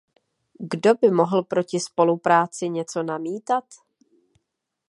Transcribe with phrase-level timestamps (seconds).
[0.59, 3.63] Kdo by mohl proti spolupráci něco namítat?